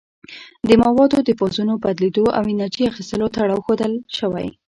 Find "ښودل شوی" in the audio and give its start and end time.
3.65-4.47